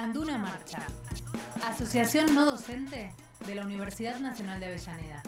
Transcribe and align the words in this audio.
Anduna 0.00 0.38
Marcha, 0.38 0.78
Asociación 1.62 2.34
No 2.34 2.46
Docente 2.46 3.12
de 3.46 3.54
la 3.54 3.66
Universidad 3.66 4.18
Nacional 4.18 4.58
de 4.58 4.66
Avellaneda. 4.66 5.22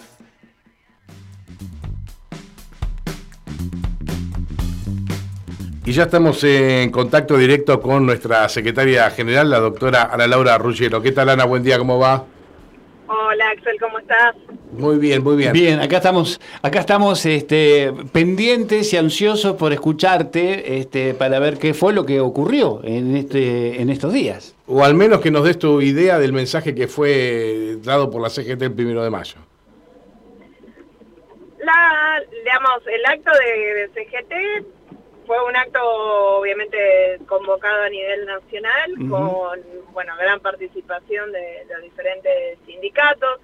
Y 5.84 5.92
ya 5.92 6.04
estamos 6.04 6.42
en 6.44 6.90
contacto 6.90 7.36
directo 7.36 7.82
con 7.82 8.06
nuestra 8.06 8.48
secretaria 8.48 9.10
general, 9.10 9.50
la 9.50 9.58
doctora 9.58 10.08
Ana 10.10 10.26
Laura 10.26 10.56
Ruggiero. 10.56 11.02
¿Qué 11.02 11.12
tal, 11.12 11.28
Ana? 11.28 11.44
Buen 11.44 11.62
día, 11.62 11.76
¿cómo 11.76 11.98
va? 11.98 12.24
Hola, 13.08 13.50
Axel, 13.50 13.76
¿cómo 13.78 13.98
estás? 13.98 14.34
Muy 14.72 14.96
bien, 14.96 15.22
muy 15.22 15.36
bien. 15.36 15.52
Bien, 15.52 15.80
acá 15.80 15.98
estamos, 15.98 16.40
acá 16.62 16.80
estamos 16.80 17.24
este, 17.26 17.92
pendientes 18.12 18.92
y 18.92 18.96
ansiosos 18.96 19.56
por 19.56 19.72
escucharte 19.72 20.78
este, 20.78 21.12
para 21.14 21.38
ver 21.38 21.58
qué 21.58 21.74
fue 21.74 21.92
lo 21.92 22.06
que 22.06 22.20
ocurrió 22.20 22.80
en, 22.82 23.14
este, 23.16 23.82
en 23.82 23.90
estos 23.90 24.12
días. 24.12 24.56
O 24.66 24.82
al 24.82 24.94
menos 24.94 25.20
que 25.20 25.30
nos 25.30 25.44
des 25.44 25.58
tu 25.58 25.82
idea 25.82 26.18
del 26.18 26.32
mensaje 26.32 26.74
que 26.74 26.88
fue 26.88 27.76
dado 27.82 28.10
por 28.10 28.22
la 28.22 28.30
CGT 28.30 28.62
el 28.62 28.72
primero 28.72 29.04
de 29.04 29.10
mayo. 29.10 29.36
La, 31.58 32.20
digamos, 32.30 32.82
el 32.86 33.04
acto 33.04 33.30
de, 33.30 33.74
de 33.74 33.88
CGT 33.88 34.66
fue 35.26 35.36
un 35.44 35.56
acto 35.56 35.80
obviamente 36.38 37.18
convocado 37.26 37.84
a 37.84 37.88
nivel 37.88 38.26
nacional 38.26 38.92
con 39.08 39.60
bueno 39.92 40.16
gran 40.16 40.40
participación 40.40 41.30
de, 41.32 41.66
los 41.72 41.82
diferentes 41.82 42.58
sindicatos 42.66 43.40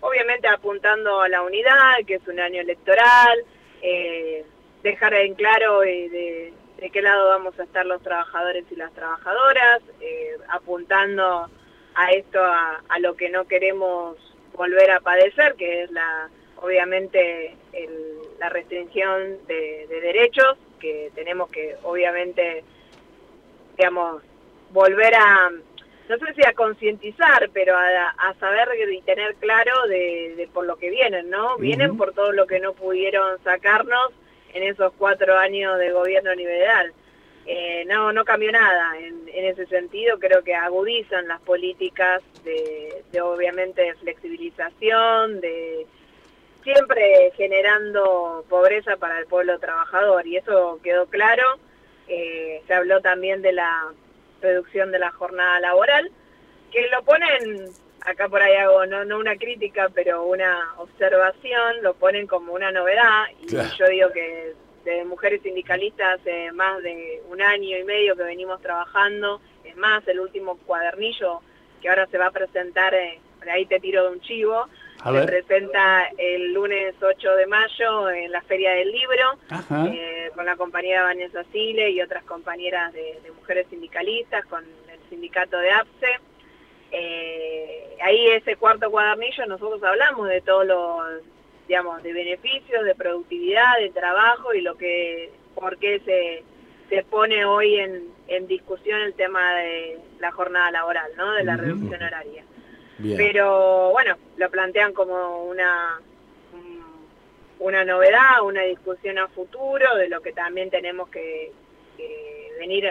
obviamente 0.00 0.48
apuntando 0.48 1.20
a 1.20 1.28
la 1.28 1.42
unidad 1.42 1.98
que 2.06 2.14
es 2.14 2.28
un 2.28 2.40
año 2.40 2.60
electoral 2.60 3.44
eh, 3.82 4.44
dejar 4.82 5.14
en 5.14 5.34
claro 5.34 5.80
de, 5.80 6.52
qué 6.92 7.02
lado 7.02 7.28
vamos 7.28 7.58
a 7.58 7.64
estar 7.64 7.84
los 7.86 8.02
trabajadores 8.02 8.64
y 8.70 8.76
las 8.76 8.92
trabajadoras 8.92 9.82
eh, 10.00 10.36
apuntando 10.48 11.48
a 11.94 12.10
esto 12.12 12.42
a, 12.42 12.98
lo 13.00 13.16
que 13.16 13.28
no 13.28 13.46
queremos 13.46 14.16
volver 14.54 14.90
a 14.90 15.00
padecer 15.00 15.54
que 15.56 15.82
es 15.82 15.90
la 15.90 16.28
obviamente 16.56 17.56
la 18.38 18.48
restricción 18.50 19.38
de 19.46 19.86
derechos 19.88 20.56
que 20.80 21.12
tenemos 21.14 21.50
que 21.50 21.76
obviamente, 21.84 22.64
digamos, 23.76 24.22
volver 24.70 25.14
a, 25.14 25.50
no 26.10 26.18
sé 26.18 26.34
si 26.34 26.44
a 26.44 26.52
concientizar, 26.54 27.50
pero 27.52 27.76
a, 27.76 28.34
saber 28.40 28.68
y 28.90 29.00
tener 29.02 29.36
claro 29.36 29.86
de, 29.86 30.48
por 30.52 30.66
lo 30.66 30.76
que 30.76 30.90
vienen, 30.90 31.30
¿no? 31.30 31.56
Vienen 31.56 31.96
por 31.96 32.12
todo 32.12 32.32
lo 32.32 32.48
que 32.48 32.58
no 32.58 32.72
pudieron 32.72 33.40
sacarnos 33.44 34.10
en 34.52 34.64
esos 34.64 34.92
cuatro 34.98 35.38
años 35.38 35.78
de 35.78 35.92
gobierno 35.92 36.34
nivel 36.34 36.92
eh, 37.46 37.84
no, 37.86 38.12
no 38.12 38.24
cambió 38.24 38.50
nada 38.52 38.98
en, 38.98 39.20
ese 39.32 39.66
sentido, 39.66 40.18
creo 40.18 40.42
que 40.42 40.54
agudizan 40.54 41.28
las 41.28 41.40
políticas 41.40 42.22
de, 42.44 43.02
de 43.10 43.20
obviamente 43.20 43.82
de 43.82 43.94
flexibilización, 43.94 45.40
de 45.40 45.86
siempre 46.62 47.32
generando 47.36 48.44
pobreza 48.48 48.96
para 48.96 49.18
el 49.18 49.26
pueblo 49.26 49.58
trabajador 49.58 50.26
y 50.26 50.36
eso 50.36 50.78
quedó 50.82 51.06
claro. 51.06 51.58
Eh, 52.08 52.62
se 52.66 52.74
habló 52.74 53.00
también 53.00 53.40
de 53.40 53.52
la 53.52 53.88
reducción 54.40 54.90
de 54.90 54.98
la 54.98 55.10
jornada 55.12 55.60
laboral, 55.60 56.10
que 56.70 56.88
lo 56.88 57.02
ponen, 57.02 57.66
acá 58.02 58.28
por 58.28 58.42
ahí 58.42 58.56
hago 58.56 58.86
no, 58.86 59.04
no 59.04 59.18
una 59.18 59.36
crítica, 59.36 59.88
pero 59.94 60.24
una 60.24 60.74
observación, 60.78 61.82
lo 61.82 61.94
ponen 61.94 62.26
como 62.26 62.52
una 62.52 62.70
novedad 62.70 63.24
y 63.40 63.48
yo 63.48 63.86
digo 63.88 64.10
que 64.12 64.54
de 64.84 65.04
mujeres 65.04 65.42
sindicalistas 65.42 66.20
hace 66.20 66.52
más 66.52 66.82
de 66.82 67.22
un 67.28 67.40
año 67.42 67.76
y 67.78 67.84
medio 67.84 68.16
que 68.16 68.22
venimos 68.22 68.60
trabajando, 68.62 69.40
es 69.64 69.76
más, 69.76 70.06
el 70.08 70.20
último 70.20 70.56
cuadernillo 70.58 71.40
que 71.80 71.88
ahora 71.88 72.06
se 72.06 72.18
va 72.18 72.26
a 72.26 72.30
presentar, 72.30 72.94
eh, 72.94 73.18
por 73.38 73.48
ahí 73.50 73.66
te 73.66 73.80
tiro 73.80 74.04
de 74.04 74.10
un 74.10 74.20
chivo, 74.20 74.68
se 75.02 75.26
presenta 75.26 76.08
el 76.18 76.52
lunes 76.52 76.94
8 77.00 77.36
de 77.36 77.46
mayo 77.46 78.10
en 78.10 78.30
la 78.30 78.42
Feria 78.42 78.72
del 78.72 78.92
Libro, 78.92 79.38
eh, 79.92 80.30
con 80.34 80.44
la 80.44 80.56
compañera 80.56 81.04
Vanessa 81.04 81.42
Sile 81.52 81.90
y 81.90 82.02
otras 82.02 82.24
compañeras 82.24 82.92
de, 82.92 83.18
mujeres 83.34 83.66
sindicalistas, 83.70 84.44
con 84.46 84.62
el 84.64 85.08
sindicato 85.08 85.56
de 85.58 85.70
APSE. 85.70 86.20
Eh, 86.92 87.96
ahí 88.02 88.26
ese 88.28 88.56
cuarto 88.56 88.90
cuadernillo 88.90 89.46
nosotros 89.46 89.82
hablamos 89.82 90.28
de 90.28 90.40
todos 90.42 90.66
los, 90.66 91.22
digamos, 91.66 92.02
de 92.02 92.12
beneficios, 92.12 92.84
de 92.84 92.94
productividad, 92.94 93.78
de 93.78 93.90
trabajo 93.90 94.52
y 94.52 94.60
lo 94.60 94.76
que, 94.76 95.30
por 95.54 95.78
qué 95.78 96.00
se, 96.00 96.44
se 96.88 97.04
pone 97.04 97.44
hoy 97.44 97.76
en, 97.76 98.08
en 98.28 98.46
discusión 98.46 99.00
el 99.00 99.14
tema 99.14 99.54
de 99.54 99.98
la 100.18 100.30
jornada 100.32 100.70
laboral, 100.70 101.10
¿no? 101.16 101.32
De 101.32 101.44
la 101.44 101.56
reducción 101.56 102.02
horaria. 102.02 102.44
Pero 103.16 103.90
bueno, 103.90 104.16
lo 104.36 104.50
plantean 104.50 104.92
como 104.92 105.44
una, 105.44 106.00
una 107.58 107.84
novedad, 107.84 108.42
una 108.42 108.62
discusión 108.62 109.18
a 109.18 109.28
futuro 109.28 109.96
de 109.96 110.08
lo 110.08 110.20
que 110.20 110.32
también 110.32 110.70
tenemos 110.70 111.08
que, 111.08 111.52
venir, 112.58 112.88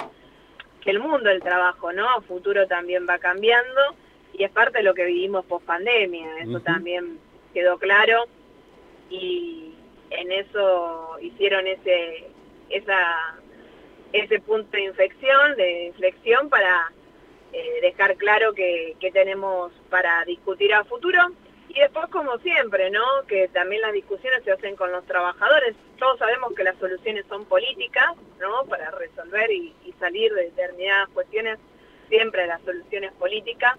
que 0.82 0.92
el 0.92 1.00
mundo 1.00 1.30
del 1.30 1.42
trabajo, 1.42 1.92
¿no? 1.92 2.10
A 2.10 2.22
futuro 2.22 2.68
también 2.68 3.06
va 3.08 3.18
cambiando 3.20 3.96
y 4.34 4.44
es 4.44 4.52
parte 4.52 4.80
de 4.80 4.84
lo 4.84 4.94
que 4.94 5.06
vivimos 5.06 5.46
post 5.46 5.66
pandemia, 5.66 6.40
eso 6.40 6.60
también 6.62 7.20
quedó 7.54 7.78
claro 7.78 8.26
y 9.10 9.74
en 10.12 10.32
eso 10.32 11.18
hicieron 11.22 11.68
ese, 11.68 12.28
esa, 12.70 13.36
ese 14.14 14.40
punto 14.40 14.70
de 14.72 14.86
inflexión, 14.86 15.56
de 15.56 15.88
inflexión 15.88 16.50
para 16.50 16.92
eh, 17.52 17.80
dejar 17.82 18.16
claro 18.18 18.54
que, 18.54 18.96
tenemos 19.14 19.72
para 19.90 20.24
discutir 20.26 20.74
a 20.74 20.84
futuro. 20.84 21.20
Y 21.70 21.80
después, 21.80 22.08
como 22.10 22.38
siempre, 22.40 22.90
¿no? 22.90 23.04
Que 23.28 23.48
también 23.50 23.82
las 23.82 23.94
discusiones 23.94 24.44
se 24.44 24.52
hacen 24.52 24.76
con 24.76 24.92
los 24.92 25.06
trabajadores. 25.06 25.76
Todos 25.98 26.18
sabemos 26.20 26.54
que 26.54 26.64
las 26.64 26.78
soluciones 26.78 27.26
son 27.28 27.46
políticas, 27.46 28.16
¿no? 28.40 28.66
Para 28.68 28.92
resolver 28.92 29.52
y, 29.52 29.74
salir 30.00 30.34
de 30.34 30.46
determinadas 30.46 31.10
cuestiones, 31.10 31.60
siempre 32.08 32.48
las 32.48 32.62
soluciones 32.62 33.12
políticas, 33.20 33.74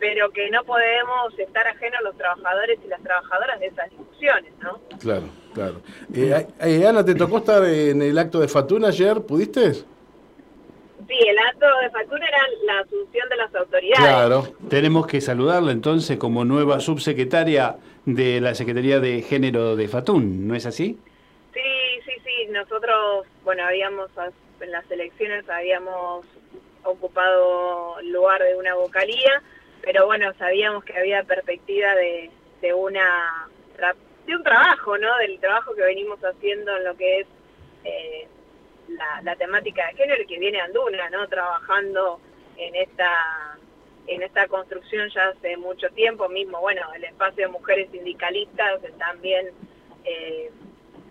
pero 0.00 0.30
que 0.30 0.48
no 0.48 0.64
podemos 0.64 1.38
estar 1.38 1.66
ajenos 1.66 2.00
los 2.02 2.16
trabajadores 2.16 2.78
y 2.82 2.88
las 2.88 3.02
trabajadoras 3.02 3.60
de 3.60 3.66
esas 3.66 3.90
discusiones, 3.90 4.52
¿no? 4.62 4.80
Claro, 4.98 5.28
claro. 5.52 5.82
Eh, 6.14 6.86
Ana, 6.86 7.04
¿te 7.04 7.14
tocó 7.14 7.38
estar 7.38 7.62
en 7.66 8.00
el 8.00 8.16
acto 8.16 8.40
de 8.40 8.48
Fatuna 8.48 8.88
ayer? 8.88 9.20
¿Pudiste? 9.20 9.84
Sí, 11.08 11.16
el 11.26 11.38
acto 11.38 11.66
de 11.82 11.90
factura 11.90 12.26
era 12.28 12.38
la 12.66 12.80
asunción 12.80 13.28
de 13.30 13.36
las 13.36 13.54
autoridades. 13.54 14.04
Claro, 14.04 14.44
tenemos 14.68 15.06
que 15.06 15.22
saludarla 15.22 15.72
entonces 15.72 16.18
como 16.18 16.44
nueva 16.44 16.80
subsecretaria 16.80 17.76
de 18.04 18.40
la 18.42 18.54
Secretaría 18.54 19.00
de 19.00 19.22
Género 19.22 19.74
de 19.74 19.88
Fatún, 19.88 20.46
¿no 20.46 20.54
es 20.54 20.66
así? 20.66 20.98
Sí, 21.54 21.60
sí, 22.04 22.12
sí, 22.22 22.46
nosotros, 22.50 23.26
bueno, 23.42 23.64
habíamos, 23.64 24.10
en 24.60 24.70
las 24.70 24.90
elecciones 24.90 25.48
habíamos 25.48 26.26
ocupado 26.84 27.98
el 28.00 28.12
lugar 28.12 28.42
de 28.42 28.54
una 28.56 28.74
vocalía, 28.74 29.42
pero 29.82 30.04
bueno, 30.04 30.32
sabíamos 30.38 30.84
que 30.84 30.96
había 30.96 31.22
perspectiva 31.24 31.94
de, 31.94 32.30
de 32.60 32.74
una 32.74 33.48
de 34.26 34.36
un 34.36 34.42
trabajo, 34.42 34.98
¿no? 34.98 35.16
Del 35.18 35.40
trabajo 35.40 35.74
que 35.74 35.82
venimos 35.82 36.18
haciendo 36.22 36.76
en 36.76 36.84
lo 36.84 36.94
que 36.96 37.20
es 37.20 37.26
eh, 37.84 38.28
la, 39.22 39.36
temática 39.36 39.86
de 39.88 39.94
género 39.94 40.26
que 40.26 40.38
viene 40.38 40.60
Anduna, 40.60 41.10
¿no? 41.10 41.28
Trabajando 41.28 42.20
en 42.56 42.74
esta 42.74 43.58
en 44.06 44.22
esta 44.22 44.48
construcción 44.48 45.10
ya 45.10 45.28
hace 45.28 45.58
mucho 45.58 45.90
tiempo 45.90 46.30
mismo, 46.30 46.60
bueno, 46.60 46.80
el 46.96 47.04
espacio 47.04 47.46
de 47.46 47.52
mujeres 47.52 47.90
sindicalistas 47.90 48.82
es 48.82 48.96
también 48.96 49.50
eh, 50.04 50.50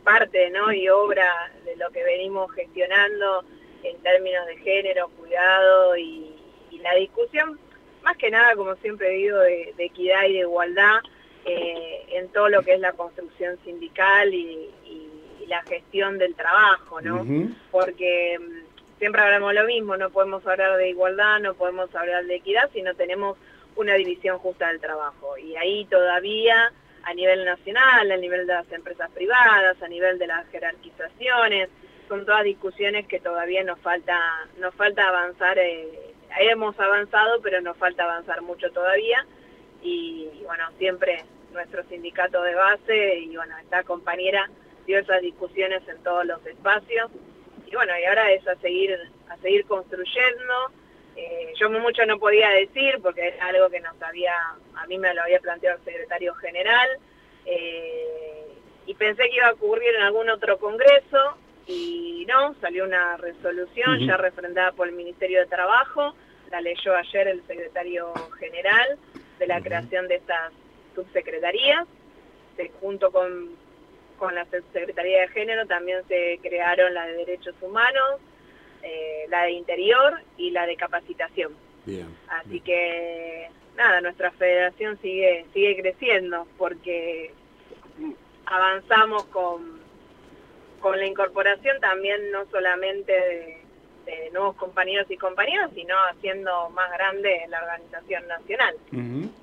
parte, 0.03 0.49
¿no? 0.49 0.73
Y 0.73 0.89
obra 0.89 1.31
de 1.63 1.75
lo 1.75 1.91
que 1.91 2.03
venimos 2.03 2.51
gestionando 2.53 3.43
en 3.83 4.01
términos 4.01 4.47
de 4.47 4.57
género, 4.57 5.09
cuidado 5.09 5.97
y, 5.97 6.33
la 6.81 6.93
discusión, 6.93 7.59
más 8.03 8.15
que 8.17 8.29
nada, 8.29 8.55
como 8.55 8.75
siempre 8.75 9.09
digo, 9.09 9.39
de, 9.39 9.73
equidad 9.79 10.25
y 10.25 10.33
de 10.33 10.39
igualdad 10.39 10.99
eh, 11.43 12.05
en 12.09 12.29
todo 12.29 12.49
lo 12.49 12.61
que 12.61 12.75
es 12.75 12.79
la 12.79 12.93
construcción 12.93 13.57
sindical 13.65 14.31
y, 14.31 14.69
la 15.45 15.61
gestión 15.63 16.17
del 16.17 16.35
trabajo, 16.35 17.01
¿no? 17.01 17.25
Porque 17.71 18.37
mm, 18.39 18.97
siempre 18.97 19.21
hablamos 19.21 19.53
lo 19.53 19.65
mismo, 19.65 19.97
no 19.97 20.09
podemos 20.09 20.45
hablar 20.47 20.77
de 20.77 20.89
igualdad, 20.89 21.39
no 21.39 21.53
podemos 21.53 21.93
hablar 21.95 22.25
de 22.25 22.35
equidad 22.35 22.69
si 22.73 22.81
no 22.81 22.95
tenemos 22.95 23.37
una 23.75 23.93
división 23.93 24.39
justa 24.39 24.67
del 24.69 24.79
trabajo. 24.79 25.37
Y 25.37 25.55
ahí 25.55 25.85
todavía 25.85 26.71
a 27.03 27.13
nivel 27.13 27.45
nacional, 27.45 28.11
a 28.11 28.17
nivel 28.17 28.47
de 28.47 28.53
las 28.53 28.71
empresas 28.71 29.09
privadas, 29.11 29.81
a 29.81 29.87
nivel 29.87 30.17
de 30.17 30.27
las 30.27 30.47
jerarquizaciones, 30.49 31.69
son 32.07 32.25
todas 32.25 32.43
discusiones 32.43 33.07
que 33.07 33.19
todavía 33.19 33.63
nos 33.63 33.79
falta, 33.79 34.17
nos 34.59 34.73
falta 34.75 35.07
avanzar, 35.07 35.57
eh, 35.59 36.13
hemos 36.39 36.77
avanzado, 36.79 37.41
pero 37.41 37.61
nos 37.61 37.77
falta 37.77 38.03
avanzar 38.03 38.41
mucho 38.41 38.71
todavía. 38.71 39.25
Y, 39.83 40.29
y 40.39 40.43
bueno, 40.45 40.65
siempre 40.77 41.23
nuestro 41.53 41.83
sindicato 41.83 42.41
de 42.43 42.55
base 42.55 43.19
y 43.19 43.35
bueno, 43.35 43.55
esta 43.59 43.83
compañera 43.83 44.49
esas 44.95 45.21
discusiones 45.21 45.81
en 45.87 46.01
todos 46.03 46.25
los 46.25 46.45
espacios. 46.45 47.11
Y 47.65 47.75
bueno, 47.75 47.93
y 47.99 48.05
ahora 48.05 48.31
es 48.31 48.47
a 48.47 48.55
seguir, 48.55 48.97
a 49.29 49.37
seguir 49.37 49.65
construyendo. 49.65 50.71
Eh, 51.15 51.53
yo 51.59 51.69
mucho 51.69 52.05
no 52.05 52.19
podía 52.19 52.49
decir 52.49 52.99
porque 53.01 53.27
era 53.27 53.47
algo 53.47 53.69
que 53.69 53.79
nos 53.79 53.99
había, 54.01 54.35
a 54.75 54.87
mí 54.87 54.97
me 54.97 55.13
lo 55.13 55.23
había 55.23 55.39
planteado 55.39 55.77
el 55.77 55.83
secretario 55.83 56.33
general. 56.35 56.89
Eh, 57.45 58.47
y 58.85 58.93
pensé 58.93 59.23
que 59.23 59.35
iba 59.35 59.47
a 59.47 59.53
ocurrir 59.53 59.95
en 59.95 60.03
algún 60.03 60.29
otro 60.29 60.57
congreso 60.57 61.37
y 61.67 62.25
no, 62.27 62.55
salió 62.61 62.85
una 62.85 63.17
resolución 63.17 64.07
ya 64.07 64.15
refrendada 64.15 64.71
por 64.71 64.87
el 64.87 64.95
Ministerio 64.95 65.41
de 65.41 65.47
Trabajo, 65.47 66.15
la 66.49 66.61
leyó 66.61 66.95
ayer 66.95 67.27
el 67.27 67.45
secretario 67.45 68.13
general 68.39 68.97
de 69.37 69.47
la 69.47 69.61
creación 69.61 70.07
de 70.07 70.15
estas 70.15 70.53
subsecretarías, 70.95 71.85
junto 72.79 73.11
con, 73.11 73.49
con 74.17 74.35
la 74.35 74.45
Secretaría 74.45 75.21
de 75.21 75.27
Género 75.29 75.65
también 75.65 76.01
se 76.07 76.39
crearon 76.41 76.93
la 76.93 77.05
de 77.07 77.13
Derechos 77.13 77.55
Humanos, 77.61 78.19
eh, 78.83 79.25
la 79.29 79.43
de 79.43 79.51
Interior 79.51 80.21
y 80.37 80.51
la 80.51 80.65
de 80.65 80.75
Capacitación. 80.75 81.53
Así 82.27 82.59
que 82.59 83.49
nada, 83.77 84.01
nuestra 84.01 84.31
federación 84.31 84.99
sigue 85.01 85.45
sigue 85.53 85.81
creciendo 85.81 86.45
porque 86.57 87.31
avanzamos 88.45 89.25
con, 89.25 89.79
con 90.81 90.99
la 90.99 91.05
incorporación 91.05 91.79
también 91.79 92.31
no 92.31 92.45
solamente 92.51 93.11
de, 93.11 93.66
de 94.07 94.31
nuevos 94.31 94.55
compañeros 94.55 95.05
y 95.09 95.17
compañeras, 95.17 95.69
sino 95.75 95.93
haciendo 96.09 96.69
más 96.69 96.89
grande 96.91 97.41
la 97.49 97.61
organización 97.61 98.25
nacional. 98.27 98.75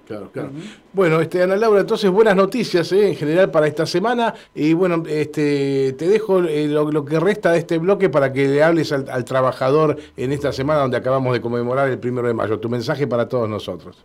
Claro, 0.07 0.31
claro. 0.33 0.51
Bueno, 0.93 1.21
este, 1.21 1.43
Ana 1.43 1.57
Laura, 1.57 1.81
entonces 1.81 2.11
buenas 2.11 2.35
noticias 2.35 2.91
¿eh? 2.93 3.09
en 3.09 3.15
general 3.15 3.51
para 3.51 3.67
esta 3.67 3.85
semana 3.85 4.35
y 4.55 4.73
bueno, 4.73 5.03
este, 5.07 5.93
te 5.93 6.09
dejo 6.09 6.43
eh, 6.45 6.67
lo, 6.67 7.05
que 7.05 7.21
resta 7.21 7.53
de 7.53 7.59
este 7.59 7.77
bloque 7.77 8.09
para 8.09 8.33
que 8.33 8.49
le 8.49 8.63
hables 8.63 8.91
al, 8.91 9.25
trabajador 9.25 9.99
en 10.17 10.33
esta 10.33 10.51
semana 10.51 10.81
donde 10.81 10.97
acabamos 10.97 11.35
de 11.35 11.43
conmemorar 11.43 11.91
el 11.91 11.99
primero 11.99 12.27
de 12.27 12.35
mayo. 12.35 12.59
Tu 12.59 12.71
mensaje 12.71 13.07
para 13.07 13.29
todos 13.29 13.49
nosotros. 13.49 14.03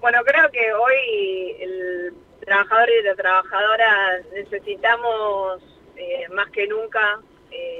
Bueno, 0.00 0.18
creo 0.24 0.50
que 0.50 0.72
hoy 0.72 1.56
el 1.60 2.14
trabajador 2.44 2.88
y 2.90 3.04
la 3.04 3.14
trabajadora 3.14 4.20
necesitamos 4.34 5.62
eh, 5.96 6.28
más 6.34 6.50
que 6.50 6.66
nunca 6.66 7.20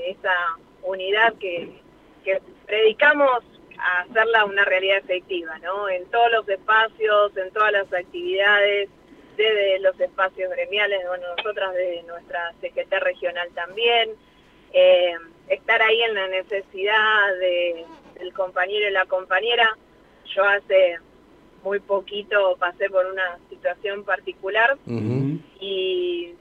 esa 0.08 0.56
unidad 0.86 1.34
que, 1.34 1.70
predicamos 2.66 3.44
a 3.78 4.00
hacerla 4.00 4.44
una 4.46 4.64
realidad 4.64 4.98
efectiva, 4.98 5.58
¿no? 5.58 5.88
En 5.88 6.04
todos 6.06 6.32
los 6.32 6.48
espacios, 6.48 7.36
en 7.36 7.52
todas 7.52 7.70
las 7.70 7.92
actividades, 7.92 8.88
desde 9.36 9.78
los 9.78 9.98
espacios 10.00 10.50
gremiales, 10.50 11.06
bueno, 11.06 11.24
nosotras 11.36 11.72
de 11.74 12.02
nuestra 12.02 12.52
CGT 12.60 12.92
regional 13.00 13.48
también, 13.54 14.10
eh, 14.72 15.14
estar 15.48 15.80
ahí 15.82 16.02
en 16.02 16.14
la 16.14 16.26
necesidad 16.26 17.34
de, 17.38 17.84
del 18.18 18.32
compañero 18.32 18.88
y 18.88 18.92
la 18.92 19.06
compañera. 19.06 19.76
Yo 20.34 20.42
hace 20.42 20.98
muy 21.62 21.80
poquito 21.80 22.56
pasé 22.58 22.88
por 22.88 23.06
una 23.06 23.38
situación 23.48 24.04
particular 24.04 24.78
y 25.60 26.32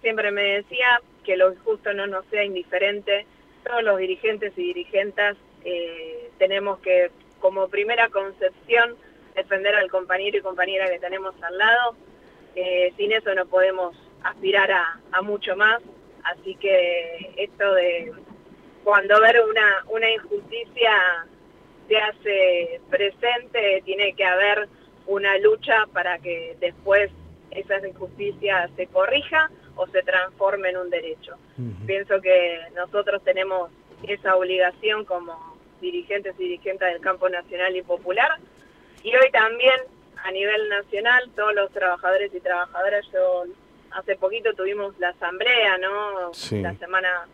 siempre 0.00 0.30
me 0.30 0.42
decía 0.42 1.02
que 1.22 1.36
lo 1.36 1.54
justo 1.56 1.92
no 1.92 2.06
nos 2.06 2.24
sea 2.26 2.44
indiferente 2.44 3.26
todos 3.64 3.82
los 3.82 3.98
dirigentes 3.98 4.52
y 4.56 4.62
dirigentas 4.62 5.36
eh, 5.64 6.30
tenemos 6.38 6.78
que, 6.80 7.10
como 7.40 7.68
primera 7.68 8.08
concepción, 8.08 8.96
defender 9.34 9.74
al 9.74 9.90
compañero 9.90 10.38
y 10.38 10.42
compañera 10.42 10.88
que 10.88 10.98
tenemos 10.98 11.34
al 11.42 11.58
lado. 11.58 11.96
Eh, 12.54 12.92
sin 12.96 13.12
eso 13.12 13.34
no 13.34 13.46
podemos 13.46 13.96
aspirar 14.22 14.70
a, 14.70 15.22
mucho 15.22 15.56
más. 15.56 15.80
Así 16.24 16.54
que 16.56 17.32
esto 17.36 17.74
de 17.74 18.12
cuando 18.84 19.20
ver 19.20 19.40
una, 19.48 19.84
una 19.88 20.10
injusticia 20.10 21.26
se 21.88 21.96
hace 21.96 22.80
presente, 22.90 23.82
tiene 23.84 24.14
que 24.14 24.24
haber 24.24 24.68
una 25.06 25.38
lucha 25.38 25.86
para 25.92 26.18
que 26.18 26.56
después 26.60 27.10
esa 27.50 27.86
injusticia 27.86 28.68
se 28.76 28.86
corrija 28.88 29.50
o 29.78 29.86
se 29.86 30.02
transforme 30.02 30.70
en 30.70 30.76
un 30.76 30.90
derecho. 30.90 31.36
Pienso 31.86 32.20
que 32.20 32.58
nosotros 32.74 33.22
tenemos 33.24 33.70
esa 34.02 34.36
obligación 34.36 35.04
como 35.04 35.56
dirigentes 35.80 36.34
y 36.38 36.42
dirigentes 36.42 36.92
del 36.92 37.00
campo 37.00 37.28
nacional 37.28 37.74
y 37.76 37.82
popular 37.82 38.38
y 39.02 39.14
hoy 39.14 39.30
también 39.30 39.80
a 40.24 40.30
nivel 40.32 40.68
nacional 40.68 41.30
todos 41.36 41.54
los 41.54 41.70
trabajadores 41.70 42.34
y 42.34 42.40
trabajadoras, 42.40 43.06
yo 43.12 43.44
hace 43.92 44.16
poquito 44.16 44.52
tuvimos 44.54 44.98
la 44.98 45.10
asamblea, 45.10 45.78
¿no? 45.78 46.32
La 46.50 46.74
semana 46.74 47.26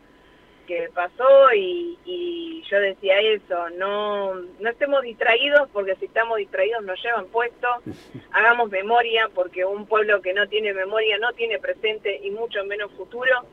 que 0.67 0.89
pasó 0.95 1.53
y, 1.55 2.63
yo 2.71 2.81
decía 2.81 3.21
eso, 3.21 3.71
no, 3.71 4.35
no 4.35 4.71
estemos 4.71 5.03
distraídos 5.03 5.69
porque 5.73 5.95
si 5.97 6.07
estamos 6.07 6.39
distraídos 6.39 6.83
nos 6.83 7.01
llevan 7.03 7.27
puesto, 7.27 7.69
hagamos 8.33 8.71
memoria 8.71 9.29
porque 9.35 9.65
un 9.65 9.87
pueblo 9.87 10.21
que 10.23 10.33
no 10.33 10.49
tiene 10.49 10.73
memoria 10.73 11.19
no 11.19 11.33
tiene 11.35 11.59
presente 11.59 12.21
y 12.25 12.31
mucho 12.31 12.65
menos 12.65 12.91
futuro, 12.93 13.45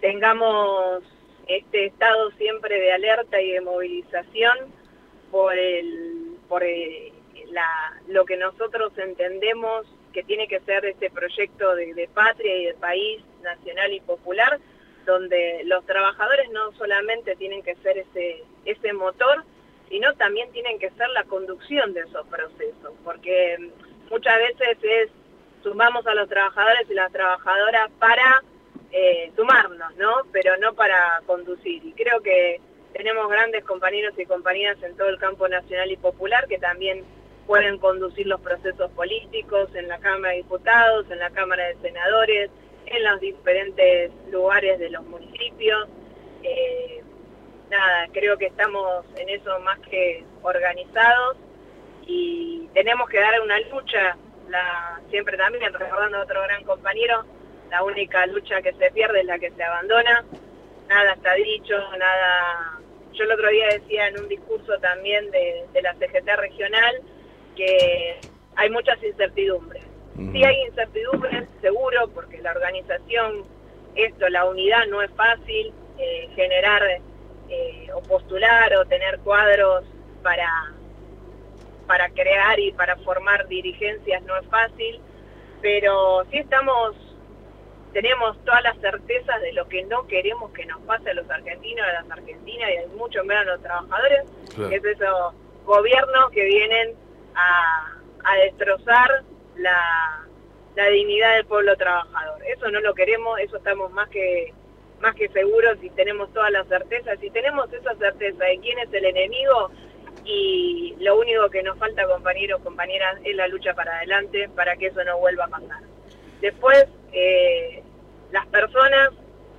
tengamos 0.00 1.04
este 1.46 1.86
estado 1.86 2.30
siempre 2.32 2.80
de 2.80 2.92
alerta 2.92 3.40
y 3.40 3.52
de 3.52 3.60
movilización 3.60 4.58
por 5.30 5.56
el, 5.56 6.36
por 6.48 6.64
la, 7.50 8.00
lo 8.08 8.24
que 8.24 8.36
nosotros 8.36 8.92
entendemos 8.96 9.86
que 10.12 10.22
tiene 10.22 10.48
que 10.48 10.60
ser 10.60 10.84
este 10.86 11.10
proyecto 11.10 11.74
de, 11.74 11.94
de 11.94 12.08
patria 12.08 12.56
y 12.56 12.64
de 12.66 12.74
país 12.74 13.22
nacional 13.42 13.92
y 13.92 14.00
popular, 14.00 14.58
donde 15.08 15.62
los 15.64 15.84
trabajadores 15.86 16.50
no 16.50 16.70
solamente 16.72 17.34
tienen 17.36 17.62
que 17.62 17.74
ser 17.76 17.96
ese, 17.96 18.44
ese 18.66 18.92
motor, 18.92 19.42
sino 19.88 20.12
también 20.14 20.52
tienen 20.52 20.78
que 20.78 20.90
ser 20.90 21.08
la 21.10 21.24
conducción 21.24 21.94
de 21.94 22.00
esos 22.00 22.26
procesos, 22.26 22.92
porque 23.02 23.56
muchas 24.10 24.36
veces 24.36 24.78
es 24.82 25.10
sumamos 25.62 26.06
a 26.06 26.14
los 26.14 26.28
trabajadores 26.28 26.88
y 26.90 26.94
las 26.94 27.10
trabajadoras 27.10 27.90
para 27.98 28.42
eh, 28.92 29.32
sumarnos, 29.34 29.96
¿no? 29.96 30.12
Pero 30.30 30.56
no 30.58 30.74
para 30.74 31.22
conducir. 31.26 31.84
Y 31.84 31.92
creo 31.92 32.20
que 32.20 32.60
tenemos 32.92 33.28
grandes 33.30 33.64
compañeros 33.64 34.14
y 34.18 34.26
compañeras 34.26 34.76
en 34.82 34.96
todo 34.96 35.08
el 35.08 35.18
campo 35.18 35.48
nacional 35.48 35.90
y 35.90 35.96
popular 35.96 36.46
que 36.48 36.58
también 36.58 37.04
pueden 37.46 37.78
conducir 37.78 38.26
los 38.26 38.40
procesos 38.40 38.90
políticos 38.92 39.70
en 39.74 39.88
la 39.88 39.98
Cámara 39.98 40.32
de 40.32 40.42
Diputados, 40.42 41.10
en 41.10 41.18
la 41.18 41.30
Cámara 41.30 41.66
de 41.66 41.76
Senadores, 41.76 42.50
en 42.90 43.04
los 43.04 43.20
diferentes 43.20 44.10
lugares 44.30 44.78
de 44.78 44.90
los 44.90 45.04
municipios. 45.06 45.88
Eh, 46.42 47.02
nada, 47.70 48.08
creo 48.12 48.36
que 48.36 48.46
estamos 48.46 49.04
en 49.16 49.28
eso 49.28 49.58
más 49.60 49.78
que 49.80 50.24
organizados 50.42 51.36
y 52.06 52.68
tenemos 52.72 53.08
que 53.08 53.20
dar 53.20 53.40
una 53.40 53.58
lucha, 53.60 54.16
la, 54.48 55.00
siempre 55.10 55.36
también 55.36 55.72
recordando 55.72 56.18
a 56.18 56.22
otro 56.22 56.42
gran 56.42 56.64
compañero, 56.64 57.24
la 57.70 57.82
única 57.82 58.26
lucha 58.26 58.62
que 58.62 58.72
se 58.72 58.90
pierde 58.92 59.20
es 59.20 59.26
la 59.26 59.38
que 59.38 59.50
se 59.50 59.62
abandona, 59.62 60.24
nada 60.88 61.12
está 61.12 61.34
dicho, 61.34 61.74
nada... 61.98 62.80
Yo 63.12 63.24
el 63.24 63.32
otro 63.32 63.48
día 63.48 63.66
decía 63.68 64.06
en 64.06 64.20
un 64.20 64.28
discurso 64.28 64.78
también 64.78 65.30
de, 65.32 65.64
de 65.72 65.82
la 65.82 65.92
CGT 65.94 66.28
regional 66.36 67.02
que 67.56 68.20
hay 68.54 68.70
muchas 68.70 69.02
incertidumbres. 69.02 69.82
Sí 70.32 70.44
hay 70.44 70.62
incertidumbres, 70.66 71.48
seguro, 71.60 72.08
porque 72.08 72.27
la 72.27 72.27
organización, 72.68 73.44
esto, 73.94 74.28
la 74.28 74.44
unidad 74.44 74.86
no 74.88 75.02
es 75.02 75.10
fácil, 75.12 75.72
eh, 75.98 76.28
generar 76.34 76.82
eh, 77.48 77.88
o 77.94 78.02
postular 78.02 78.74
o 78.76 78.84
tener 78.86 79.18
cuadros 79.20 79.84
para, 80.22 80.72
para 81.86 82.08
crear 82.10 82.58
y 82.60 82.72
para 82.72 82.96
formar 82.98 83.48
dirigencias 83.48 84.22
no 84.22 84.36
es 84.36 84.46
fácil, 84.48 85.00
pero 85.62 86.24
sí 86.30 86.38
estamos, 86.38 86.94
tenemos 87.92 88.36
todas 88.44 88.62
las 88.62 88.78
certezas 88.80 89.40
de 89.40 89.52
lo 89.52 89.66
que 89.68 89.84
no 89.84 90.06
queremos 90.06 90.52
que 90.52 90.66
nos 90.66 90.80
pase 90.82 91.10
a 91.10 91.14
los 91.14 91.28
argentinos, 91.30 91.86
a 91.86 92.02
las 92.02 92.10
argentinas 92.10 92.70
y 92.70 92.96
mucho 92.96 93.24
menos 93.24 93.42
a 93.42 93.50
los 93.52 93.62
trabajadores, 93.62 94.24
que 94.56 94.76
es 94.76 94.84
esos 94.84 95.34
gobiernos 95.64 96.30
que 96.30 96.44
vienen 96.44 96.94
a, 97.34 97.96
a 98.24 98.36
destrozar 98.36 99.24
la, 99.56 100.27
dignidad 100.86 101.36
del 101.36 101.46
pueblo 101.46 101.76
trabajador. 101.76 102.42
Eso 102.46 102.70
no 102.70 102.80
lo 102.80 102.94
queremos, 102.94 103.38
eso 103.40 103.56
estamos 103.56 103.90
más 103.92 104.08
que 104.08 104.52
más 105.00 105.14
que 105.14 105.28
seguros 105.28 105.78
y 105.82 105.90
tenemos 105.90 106.32
todas 106.32 106.50
las 106.50 106.66
certezas. 106.66 107.18
Si 107.20 107.30
tenemos 107.30 107.72
esa 107.72 107.94
certeza 107.94 108.44
de 108.44 108.58
quién 108.58 108.78
es 108.78 108.92
el 108.92 109.04
enemigo 109.04 109.70
y 110.24 110.94
lo 110.98 111.18
único 111.18 111.48
que 111.50 111.62
nos 111.62 111.78
falta, 111.78 112.06
compañeros, 112.06 112.60
compañeras, 112.62 113.18
es 113.24 113.36
la 113.36 113.48
lucha 113.48 113.74
para 113.74 113.96
adelante 113.98 114.48
para 114.54 114.76
que 114.76 114.86
eso 114.86 115.02
no 115.04 115.18
vuelva 115.18 115.44
a 115.44 115.48
pasar. 115.48 115.82
Después, 116.40 116.86
eh, 117.12 117.82
las 118.32 118.46
personas 118.46 119.10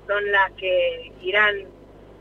son 0.07 0.31
las 0.31 0.51
que 0.53 1.11
irán, 1.21 1.65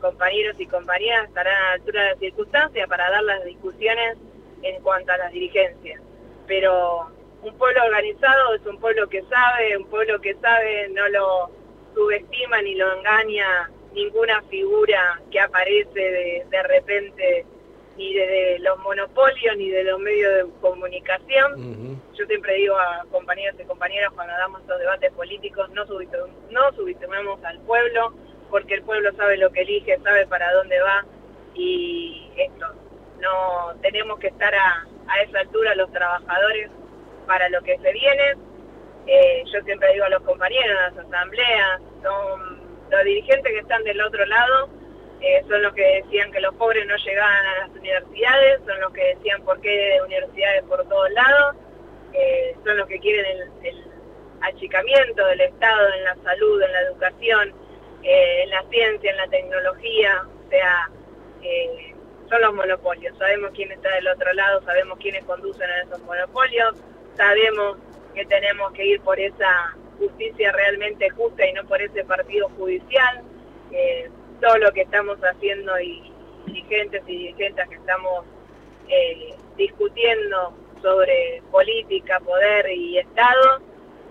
compañeros 0.01 0.55
y 0.59 0.65
compañeras, 0.65 1.27
estarán 1.27 1.55
a 1.55 1.61
la 1.61 1.71
altura 1.73 2.03
de 2.03 2.09
las 2.11 2.19
circunstancias 2.19 2.87
para 2.87 3.09
dar 3.09 3.23
las 3.23 3.43
discusiones 3.45 4.17
en 4.61 4.81
cuanto 4.81 5.11
a 5.11 5.17
las 5.17 5.31
dirigencias. 5.31 6.01
Pero 6.47 7.11
un 7.41 7.57
pueblo 7.57 7.83
organizado 7.83 8.55
es 8.55 8.65
un 8.65 8.79
pueblo 8.79 9.07
que 9.07 9.23
sabe, 9.23 9.77
un 9.77 9.85
pueblo 9.85 10.19
que 10.19 10.35
sabe 10.35 10.89
no 10.89 11.07
lo 11.09 11.51
subestima 11.93 12.61
ni 12.61 12.75
lo 12.75 12.97
engaña 12.97 13.69
ninguna 13.93 14.41
figura 14.43 15.19
que 15.31 15.39
aparece 15.39 15.99
de, 15.99 16.45
de 16.49 16.63
repente 16.63 17.45
ni 17.97 18.13
de 18.13 18.59
los 18.59 18.79
monopolios 18.79 19.57
ni 19.57 19.69
de 19.69 19.83
los 19.83 19.99
medios 19.99 20.33
de 20.35 20.59
comunicación. 20.61 21.99
Yo 22.15 22.25
siempre 22.25 22.53
digo 22.55 22.77
a 22.77 23.05
compañeros 23.11 23.59
y 23.59 23.65
compañeras 23.65 24.11
cuando 24.13 24.33
damos 24.33 24.61
estos 24.61 24.79
debates 24.79 25.11
políticos, 25.13 25.69
no, 25.71 25.85
no 25.85 26.71
subestimemos 26.75 27.43
al 27.43 27.59
pueblo, 27.59 28.13
porque 28.49 28.75
el 28.75 28.83
pueblo 28.83 29.13
sabe 29.15 29.37
lo 29.37 29.51
que 29.51 29.61
elige, 29.61 29.99
sabe 29.99 30.25
para 30.27 30.51
dónde 30.53 30.79
va 30.79 31.05
y 31.55 32.31
esto, 32.37 32.67
no 33.19 33.73
tenemos 33.81 34.17
que 34.19 34.27
estar 34.27 34.53
a, 34.55 34.85
a 35.07 35.21
esa 35.21 35.39
altura 35.39 35.75
los 35.75 35.91
trabajadores 35.91 36.71
para 37.29 37.47
lo 37.49 37.61
que 37.61 37.77
se 37.77 37.93
viene. 37.93 38.33
Eh, 39.05 39.43
yo 39.53 39.61
siempre 39.61 39.93
digo 39.93 40.05
a 40.05 40.09
los 40.09 40.23
compañeros 40.23 40.65
en 40.67 40.95
las 40.95 41.05
asambleas, 41.05 41.81
son 42.01 42.59
los 42.89 43.03
dirigentes 43.03 43.53
que 43.53 43.59
están 43.59 43.83
del 43.83 44.01
otro 44.01 44.25
lado, 44.25 44.67
eh, 45.21 45.43
son 45.47 45.61
los 45.61 45.73
que 45.75 46.01
decían 46.01 46.31
que 46.31 46.41
los 46.41 46.55
pobres 46.55 46.87
no 46.87 46.95
llegaban 46.97 47.45
a 47.45 47.59
las 47.59 47.69
universidades, 47.69 48.61
son 48.65 48.81
los 48.81 48.91
que 48.93 49.15
decían 49.15 49.43
por 49.43 49.61
qué 49.61 49.99
universidades 50.03 50.63
por 50.63 50.83
todos 50.89 51.11
lados, 51.11 51.55
eh, 52.13 52.55
son 52.65 52.77
los 52.77 52.87
que 52.87 52.99
quieren 52.99 53.25
el, 53.63 53.85
achicamiento 54.41 55.25
del 55.25 55.41
Estado 55.41 55.93
en 55.93 56.03
la 56.05 56.15
salud, 56.23 56.61
en 56.61 56.71
la 56.71 56.81
educación, 56.81 57.53
en 58.03 58.49
la 58.49 58.63
ciencia, 58.69 59.11
en 59.11 59.17
la 59.17 59.27
tecnología, 59.27 60.23
o 60.23 60.49
sea, 60.49 60.89
son 62.29 62.41
los 62.41 62.53
monopolios. 62.53 63.17
Sabemos 63.17 63.51
quién 63.53 63.69
está 63.73 63.93
del 63.95 64.07
otro 64.07 64.31
lado, 64.31 64.61
sabemos 64.63 64.97
quiénes 64.99 65.25
conducen 65.25 65.69
a 65.69 65.81
esos 65.81 65.99
monopolios, 66.03 66.81
sabemos 67.19 67.77
que 68.15 68.25
tenemos 68.25 68.71
que 68.71 68.85
ir 68.85 69.01
por 69.01 69.19
esa 69.19 69.75
justicia 69.97 70.53
realmente 70.53 71.09
justa 71.09 71.45
y 71.45 71.51
no 71.51 71.65
por 71.65 71.81
ese 71.81 72.05
partido 72.05 72.47
judicial 72.57 73.25
todo 74.39 74.57
lo 74.57 74.71
que 74.71 74.81
estamos 74.81 75.17
haciendo 75.19 75.77
y 75.79 76.11
dirigentes 76.45 77.03
y 77.07 77.17
dirigentes 77.17 77.67
que 77.67 77.75
estamos 77.75 78.23
eh, 78.87 79.35
discutiendo 79.57 80.53
sobre 80.81 81.43
política, 81.51 82.21
poder 82.21 82.71
y 82.71 82.99
Estado, 82.99 83.59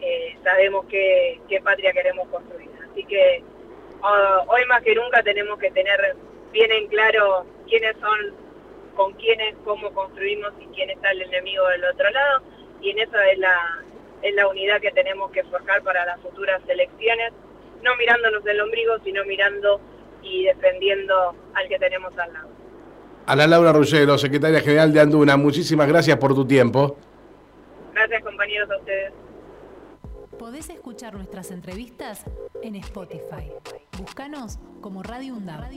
eh, 0.02 0.36
sabemos 0.44 0.84
qué, 0.90 1.40
patria 1.64 1.92
queremos 1.92 2.28
construir. 2.28 2.68
Así 2.90 3.04
que 3.04 3.42
hoy 4.02 4.64
más 4.68 4.82
que 4.82 4.94
nunca 4.94 5.22
tenemos 5.22 5.58
que 5.58 5.70
tener 5.70 6.14
bien 6.52 6.70
en 6.70 6.86
claro 6.88 7.46
quiénes 7.66 7.96
son, 7.96 8.34
con 8.94 9.14
quiénes, 9.14 9.54
cómo 9.64 9.92
construimos 9.94 10.52
y 10.60 10.66
quién 10.74 10.90
está 10.90 11.10
el 11.12 11.22
enemigo 11.22 11.66
del 11.68 11.84
otro 11.86 12.10
lado. 12.10 12.42
Y 12.80 12.90
en 12.90 12.98
esa 13.00 13.30
es 13.30 13.38
la, 13.38 13.56
es 14.22 14.34
la 14.34 14.48
unidad 14.48 14.80
que 14.80 14.90
tenemos 14.92 15.30
que 15.30 15.42
forjar 15.44 15.82
para 15.82 16.04
las 16.04 16.20
futuras 16.20 16.60
elecciones, 16.68 17.32
no 17.82 17.96
mirándonos 17.96 18.44
del 18.44 18.60
ombligo, 18.60 18.98
sino 19.04 19.24
mirando 19.24 19.80
y 20.22 20.44
defendiendo 20.44 21.34
al 21.54 21.68
que 21.68 21.78
tenemos 21.78 22.16
al 22.18 22.32
lado. 22.32 22.48
Ana 23.26 23.46
Laura 23.46 23.72
Ruggero, 23.72 24.16
secretaria 24.16 24.60
general 24.60 24.92
de 24.92 25.00
Anduna, 25.00 25.36
muchísimas 25.36 25.86
gracias 25.86 26.16
por 26.16 26.34
tu 26.34 26.46
tiempo. 26.46 26.96
Gracias 27.92 28.22
compañeros 28.22 28.70
a 28.70 28.76
ustedes. 28.78 29.12
Podés 30.38 30.70
escuchar 30.70 31.14
nuestras 31.14 31.50
entrevistas 31.50 32.24
en 32.62 32.76
Spotify. 32.76 33.52
Búscanos 33.98 34.58
como 34.80 35.02
Radio 35.02 35.34
UNDAB. 35.34 35.68